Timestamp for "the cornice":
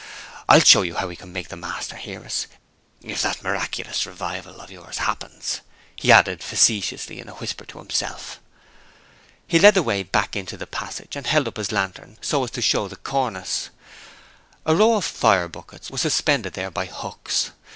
12.87-13.69